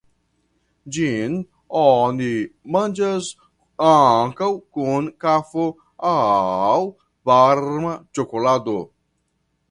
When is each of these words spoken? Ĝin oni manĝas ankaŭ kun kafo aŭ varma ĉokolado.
Ĝin 0.93 1.33
oni 1.81 2.29
manĝas 2.75 3.27
ankaŭ 3.89 4.47
kun 4.77 5.09
kafo 5.25 5.65
aŭ 6.13 6.79
varma 7.33 7.93
ĉokolado. 8.19 8.75